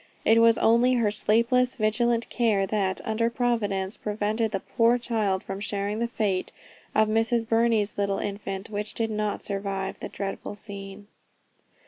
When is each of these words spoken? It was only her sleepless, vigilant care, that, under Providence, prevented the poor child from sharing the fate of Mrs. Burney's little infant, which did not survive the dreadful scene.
It 0.25 0.41
was 0.41 0.57
only 0.57 0.95
her 0.95 1.11
sleepless, 1.11 1.75
vigilant 1.75 2.27
care, 2.29 2.65
that, 2.65 3.01
under 3.05 3.29
Providence, 3.29 3.97
prevented 3.97 4.49
the 4.51 4.59
poor 4.61 4.97
child 4.97 5.43
from 5.43 5.59
sharing 5.59 5.99
the 5.99 6.07
fate 6.07 6.51
of 6.95 7.07
Mrs. 7.07 7.47
Burney's 7.47 7.99
little 7.99 8.17
infant, 8.17 8.71
which 8.71 8.95
did 8.95 9.11
not 9.11 9.43
survive 9.43 9.99
the 9.99 10.09
dreadful 10.09 10.55
scene. 10.55 11.05